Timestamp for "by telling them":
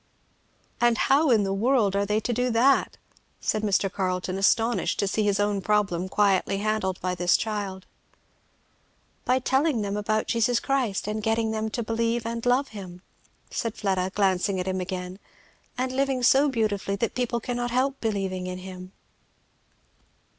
9.25-9.95